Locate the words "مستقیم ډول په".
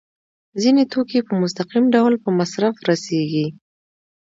1.41-2.29